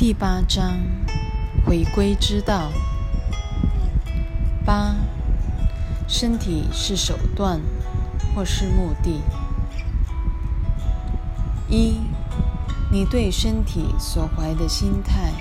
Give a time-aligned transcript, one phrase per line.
[0.00, 0.80] 第八章，
[1.66, 2.72] 回归之道。
[4.64, 4.96] 八，
[6.08, 7.60] 身体是手段，
[8.34, 9.20] 或是目的。
[11.68, 12.00] 一，
[12.90, 15.34] 你对身体所怀的心态，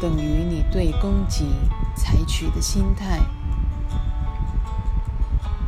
[0.00, 1.46] 等于你对攻击
[1.94, 3.20] 采取的心态。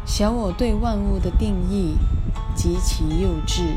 [0.05, 1.97] 小我对万物的定义
[2.57, 3.77] 极其幼稚。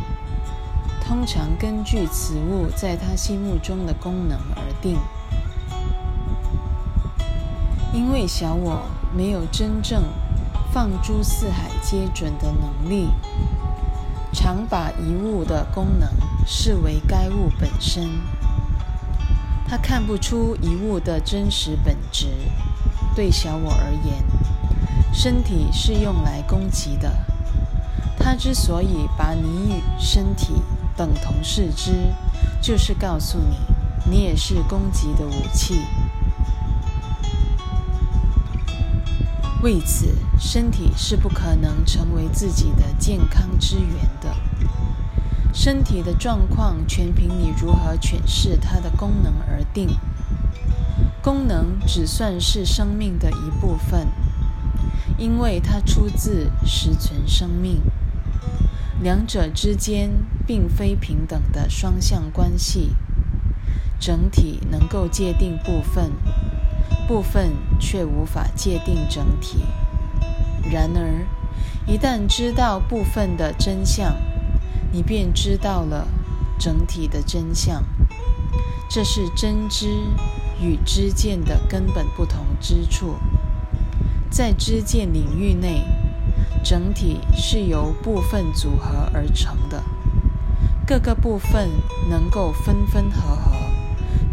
[1.08, 4.98] 通常根据此物在他心目中的功能而定，
[7.94, 8.82] 因为小我
[9.16, 10.04] 没有真正
[10.74, 13.10] 放诸四海皆准的能力，
[14.34, 16.10] 常把一物的功能
[16.44, 18.10] 视为该物本身，
[19.68, 22.30] 他看不出一物的真实本质。
[23.16, 24.24] 对小我而言，
[25.14, 27.12] 身体是用来攻击的。
[28.18, 30.56] 他之所以把你与身体
[30.96, 32.14] 等同视之，
[32.62, 33.58] 就是告诉你，
[34.10, 35.82] 你也是攻击的武器。
[39.62, 44.36] 为此，身体是不可能成为自己的健康之源的。
[45.54, 49.98] 身体的状况全凭你如何诠释它的功能而定。
[51.22, 54.08] 功能只算是生命的一部分，
[55.18, 57.82] 因为它出自实存生命。
[59.02, 60.10] 两者之间
[60.48, 62.96] 并非平等的双向关系，
[64.00, 66.12] 整体能够界定部分，
[67.08, 69.60] 部分却无法界定整体。
[70.72, 71.28] 然而，
[71.86, 74.16] 一旦知道部分的真相，
[74.92, 76.08] 你便知道了
[76.58, 77.84] 整体的真相。
[78.90, 79.88] 这是真知
[80.62, 83.16] 与知见的根本不同之处，
[84.30, 85.84] 在知见领域内。
[86.66, 89.84] 整体是由部分组合而成的，
[90.84, 91.70] 各个部分
[92.10, 93.52] 能够分分合合，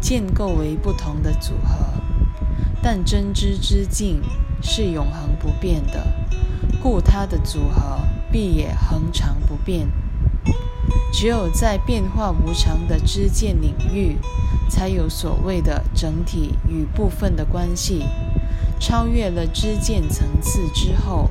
[0.00, 1.84] 建构为不同的组合。
[2.82, 4.22] 但真知之境
[4.62, 6.06] 是永恒不变的，
[6.82, 7.98] 故它的组合
[8.32, 9.86] 必也恒常不变。
[11.12, 14.16] 只有在变化无常的知见领域，
[14.70, 18.06] 才有所谓的整体与部分的关系。
[18.80, 21.28] 超越了知见层次之后。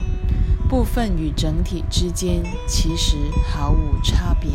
[0.71, 4.51] 部分与整体之间其实毫无差别。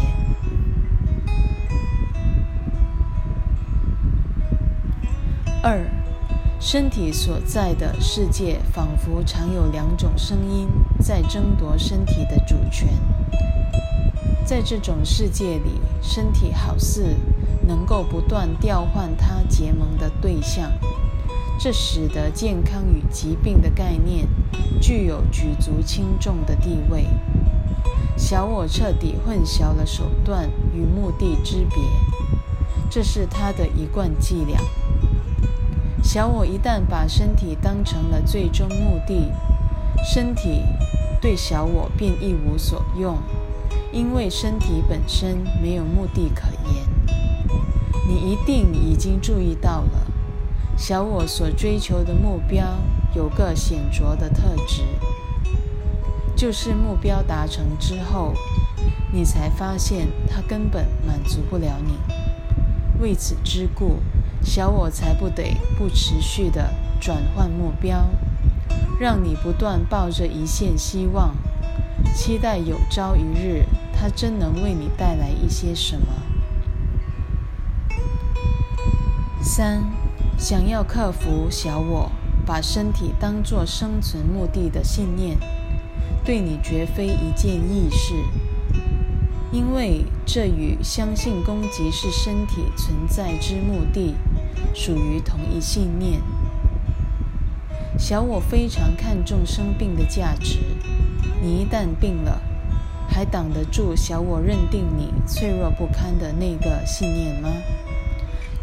[5.62, 5.86] 二，
[6.58, 10.66] 身体所在的世界仿佛常有两种声音
[10.98, 12.88] 在争夺身体的主权。
[14.42, 17.14] 在这种世界里，身体好似
[17.68, 20.72] 能够不断调换它结盟的对象。
[21.58, 24.28] 这使得健康与疾病的概念
[24.80, 27.06] 具有举足轻重的地位。
[28.16, 31.78] 小我彻底混淆了手段与目的之别，
[32.90, 34.60] 这是他的一贯伎俩。
[36.02, 39.32] 小我一旦把身体当成了最终目的，
[40.04, 40.62] 身体
[41.20, 43.18] 对小我便一无所用，
[43.92, 46.86] 因为身体本身没有目的可言。
[48.06, 50.05] 你一定已经注意到了。
[50.76, 52.76] 小我所追求的目标
[53.14, 54.82] 有个显著的特质，
[56.36, 58.34] 就是目标达成之后，
[59.10, 61.94] 你才发现它根本满足不了你。
[63.00, 63.96] 为此之故，
[64.42, 66.70] 小我才不得不持续的
[67.00, 68.04] 转换目标，
[69.00, 71.34] 让你不断抱着一线希望，
[72.14, 73.64] 期待有朝一日
[73.94, 76.06] 它真能为你带来一些什么。
[79.40, 79.82] 三。
[80.38, 82.10] 想要克服小我
[82.44, 85.38] 把身体当作生存目的的信念，
[86.24, 88.14] 对你绝非一件易事，
[89.50, 94.14] 因为这与相信攻击是身体存在之目的
[94.74, 96.20] 属于同一信念。
[97.98, 100.58] 小我非常看重生病的价值，
[101.40, 102.42] 你一旦病了，
[103.08, 107.48] 还挡得住小我认定你脆弱不堪的那个信念吗？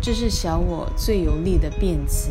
[0.05, 2.29] 这是小我最有力的辩词，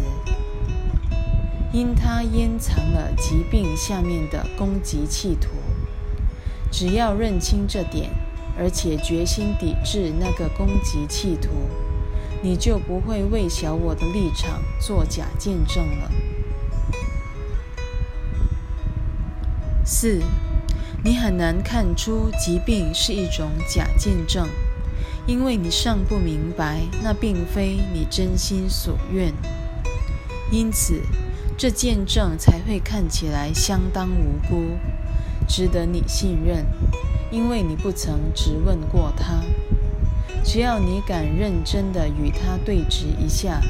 [1.73, 5.53] 因它掩藏了疾病下面的攻击企图。
[6.71, 8.11] 只要认清这点，
[8.59, 11.49] 而且决心抵制那个攻击企图，
[12.43, 16.11] 你就不会为小我的立场做假见证了。
[19.83, 20.21] 四，
[21.03, 24.47] 你很难看出疾病是一种假见证。
[25.27, 29.33] 因为你尚不明白，那并非你真心所愿，
[30.51, 31.01] 因此
[31.57, 34.77] 这见证才会看起来相当无辜，
[35.49, 36.67] 值得你信任。
[37.31, 39.43] 因为你不曾质问过他，
[40.45, 43.63] 只要你敢认真的与他对峙一下，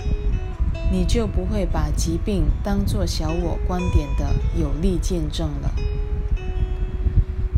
[0.90, 5.72] 你就不会把疾病当作小我观点的有力见证了。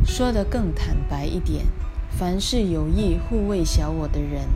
[0.05, 1.65] 说得更坦白一点，
[2.17, 4.49] 凡是有意护卫小我的人，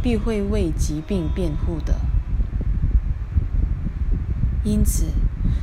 [0.00, 1.96] 必会为疾病辩护的。
[4.62, 5.06] 因此，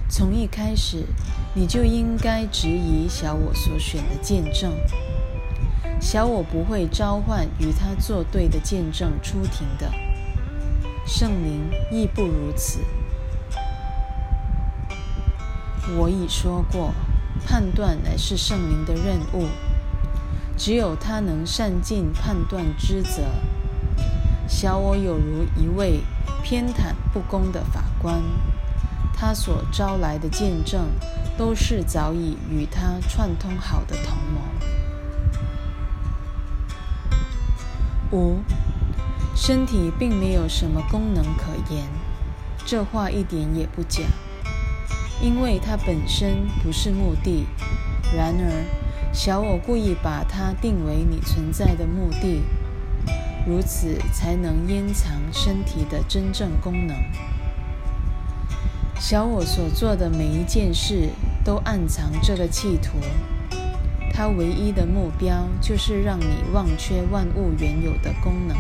[0.10, 1.06] 从一开始，
[1.54, 4.74] 你就应该质疑小我所选的见证。
[6.02, 9.90] 小我不会召唤与他作对的见证出庭的，
[11.06, 12.82] 圣灵亦不如此。
[15.98, 16.94] 我已说过，
[17.46, 19.48] 判断乃是圣灵的任务，
[20.60, 23.24] 只有他能善尽判断之责。
[24.46, 26.02] 小我有如一位
[26.44, 28.22] 偏袒不公的法官，
[29.14, 30.90] 他所招来的见证
[31.38, 34.42] 都是早已与他串通好的同谋。
[38.12, 38.40] 五，
[39.34, 41.88] 身体并没有什么功能可言，
[42.66, 44.02] 这话一点也不假，
[45.22, 47.46] 因为它本身不是目的。
[48.14, 48.66] 然而，
[49.12, 52.42] 小我故意把它定为你存在的目的，
[53.46, 56.96] 如此才能掩藏身体的真正功能。
[59.00, 61.10] 小我所做的每一件事，
[61.44, 62.98] 都暗藏这个企图。
[64.14, 68.58] 它唯一的目标就是让你忘却万物原有的功能。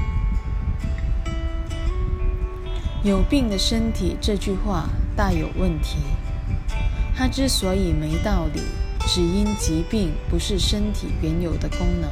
[3.04, 6.00] 有病的身体这句话大有问题。
[7.16, 8.62] 它之所以没道理，
[9.11, 12.07] 只因疾病不是身体原有的功能。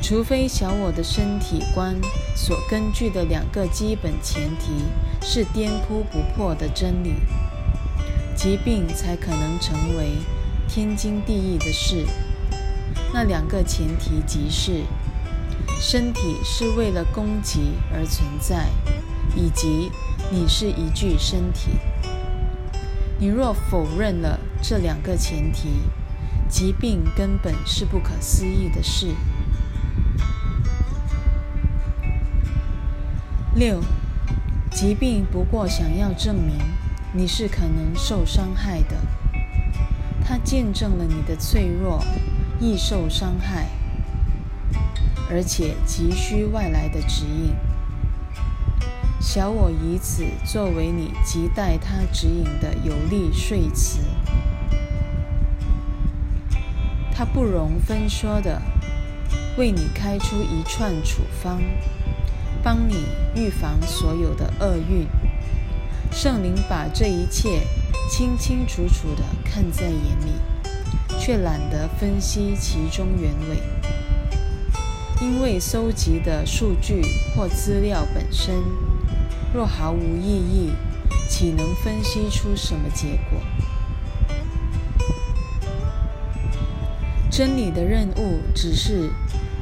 [0.00, 1.96] 除非小我的身体观
[2.36, 4.84] 所根据的两个基本前提
[5.20, 7.14] 是颠扑不破的真理，
[8.36, 10.12] 疾病才可能成为。
[10.68, 12.04] 天经地义的事，
[13.12, 14.82] 那两个前提即是：
[15.80, 18.66] 身体是为了供给而存在，
[19.34, 19.90] 以及
[20.28, 21.70] 你是一具身体。
[23.18, 25.82] 你若否认了这两个前提，
[26.48, 29.14] 疾病根本是不可思议的事。
[33.54, 33.80] 六，
[34.70, 36.58] 疾病不过想要证明
[37.12, 38.96] 你是可能受伤害的。
[40.24, 42.02] 它见证了你的脆弱，
[42.58, 43.68] 易受伤害，
[45.30, 47.54] 而且急需外来的指引。
[49.20, 54.00] 小我以此作为你亟待他指引的有力说辞。
[57.16, 58.60] 他不容分说的
[59.56, 61.58] 为你开出一串处方，
[62.62, 65.06] 帮你预防所有的厄运。
[66.12, 67.62] 圣灵把这一切。
[68.08, 70.30] 清清楚楚地看在眼里，
[71.18, 73.60] 却懒得分析其中原委，
[75.20, 77.02] 因为搜集的数据
[77.34, 78.62] 或资料本身
[79.52, 80.70] 若毫无意义，
[81.28, 83.40] 岂能分析出什么结果？
[87.36, 89.10] 真理的任务只是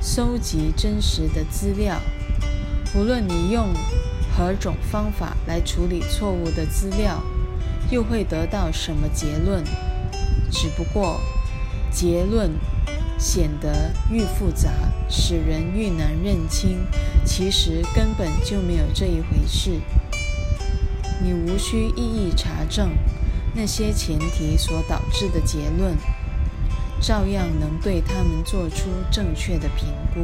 [0.00, 2.00] 搜集真实的资料，
[2.94, 3.66] 无论你用
[4.32, 7.20] 何种方法来处理错误的资料。
[7.90, 9.64] 又会得到什么结论？
[10.52, 11.20] 只不过
[11.90, 12.52] 结论
[13.18, 14.70] 显得愈复杂，
[15.10, 16.86] 使人愈难认清。
[17.24, 19.80] 其实根本就没有这一回事。
[21.20, 22.92] 你无需一一查证
[23.52, 25.96] 那些前提所导致的结论，
[27.06, 30.20] 照样能对他们做出正确的评估。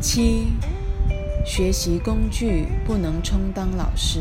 [0.00, 0.48] 七。
[1.46, 4.20] 学习工具不能充当老师，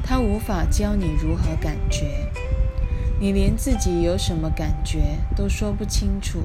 [0.00, 2.30] 他无法教你如何感觉，
[3.18, 6.44] 你连自己有什么感觉都说不清楚，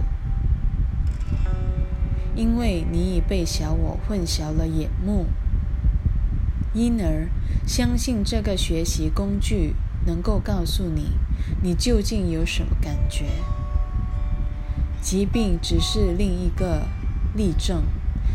[2.35, 5.27] 因为你已被小我混淆了眼目，
[6.77, 7.27] 因而
[7.65, 9.73] 相信这个学习工具
[10.05, 11.13] 能够告诉你
[11.63, 13.25] 你究竟有什么感觉。
[15.01, 16.87] 疾病只是另一个
[17.35, 17.83] 例证。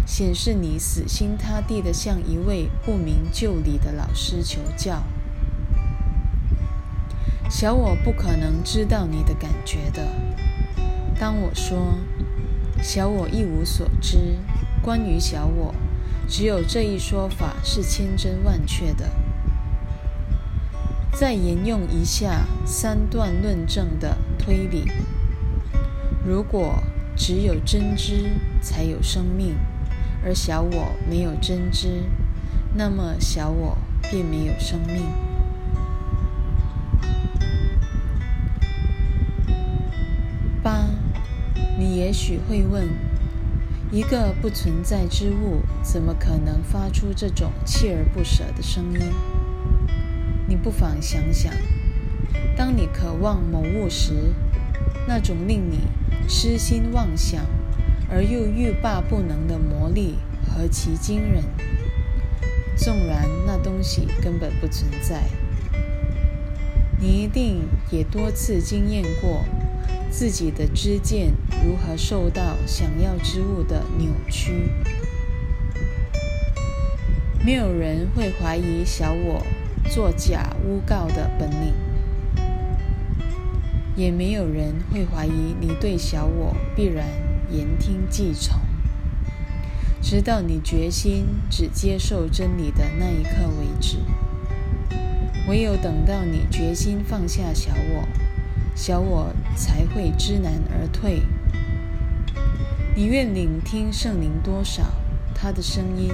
[0.04, 5.04] 显示你死心塌地的向一位不明就里的老师求教。
[7.48, 10.08] 小我不可能知道你的感觉的。
[11.20, 11.98] 当我说
[12.82, 14.38] 小我一无所知，
[14.82, 15.72] 关于小我，
[16.32, 19.10] 只有这一说法是千真万确的。
[21.12, 24.90] 再沿用一下三段论证的推理：
[26.24, 26.82] 如果
[27.14, 28.30] 只有真知
[28.62, 29.54] 才有生命。
[30.24, 32.04] 而小我没有真知，
[32.74, 33.76] 那么小我
[34.10, 35.02] 便没有生命。
[40.62, 40.86] 八
[41.76, 42.88] 你也许会问：
[43.92, 49.00] 一个不存在之物，怎么可能发出这种锲而不舍的声音？
[50.48, 51.52] 你不妨想想，
[52.56, 54.32] 当你渴望某物时，
[55.06, 55.80] 那种令你
[56.26, 57.44] 痴心妄想
[58.08, 61.44] 而又欲罢不能的魔力何其惊人！
[62.74, 65.24] 纵然那东西根本不存在，
[66.98, 69.44] 你一定也多次经验过
[70.12, 71.32] 自己的知见
[71.64, 74.68] 如何受到想要之物的扭曲。
[77.42, 79.42] 没有人会怀疑小我
[79.90, 81.72] 作假诬告的本领，
[83.96, 87.06] 也没有人会怀疑你对小我必然
[87.50, 88.60] 言听计从。
[90.02, 93.96] 直到你决心只接受真理的那一刻为止。
[95.48, 98.06] 唯有等到你决心放下小我，
[98.74, 101.22] 小我才会知难而退。
[102.94, 104.82] 你愿聆听圣灵多少，
[105.34, 106.10] 他的声音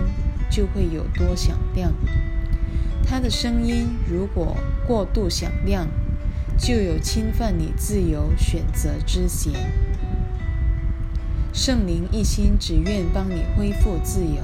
[0.51, 1.93] 就会有多响亮。
[3.05, 5.89] 他的声音如果过度响亮，
[6.59, 9.53] 就有侵犯你自由选择之嫌。
[11.53, 14.43] 圣灵一心只愿帮你恢复自由，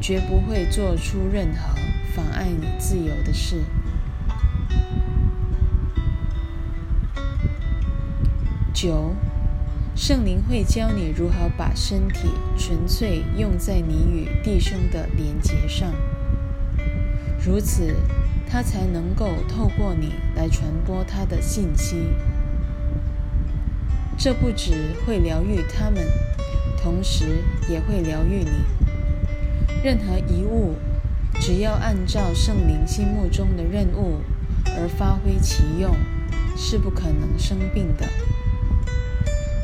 [0.00, 1.74] 绝不会做出任何
[2.14, 3.64] 妨碍你自由的事。
[8.82, 9.14] 九，
[9.94, 15.92] 圣灵会教你如何把身体纯粹用在你与弟兄的连结上，
[17.44, 17.94] 如此
[18.48, 22.06] 他才能够透过你来传播他的信息。
[24.16, 26.02] 这不只会疗愈他们，
[26.82, 28.64] 同时也会疗愈你。
[29.84, 30.76] 任何一物，
[31.38, 34.20] 只要按照圣灵心目中的任务
[34.68, 35.94] 而发挥其用，
[36.56, 38.08] 是不可能生病的。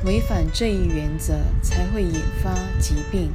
[0.07, 3.33] 违反这一原则，才会引发疾病。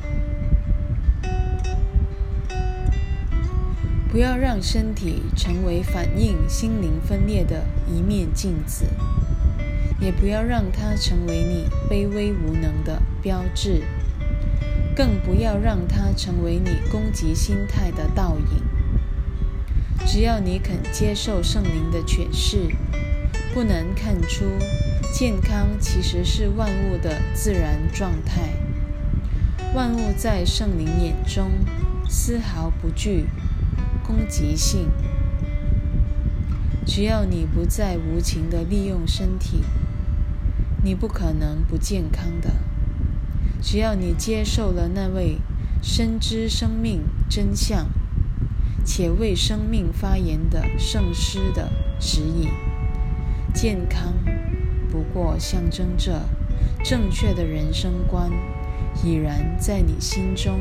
[4.10, 8.86] 不要让身体成为反映心灵分裂的一面镜子。
[10.00, 13.84] 也不要让它成为你卑微无能的标志，
[14.96, 18.64] 更不要让它成为你攻击心态的倒影。
[20.08, 22.76] 只要你肯接受圣灵的诠释，
[23.54, 24.46] 不难看出，
[25.12, 28.54] 健康其实是万物的自然状态。
[29.76, 31.52] 万物在圣灵眼中
[32.10, 33.26] 丝毫不具
[34.04, 34.90] 攻击性。
[36.86, 39.64] 只要你不再无情地利用身体。
[40.84, 42.54] 你不可能不健康的。
[43.62, 45.38] 只要你接受了那位
[45.84, 47.88] 深知生命真相
[48.84, 52.50] 且为生命发言的圣师的指引，
[53.54, 54.12] 健康
[54.92, 56.22] 不过象征着
[56.84, 58.30] 正确的人生观
[59.04, 60.60] 已然在你心中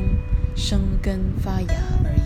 [0.55, 1.73] 生根发芽
[2.05, 2.20] 而已。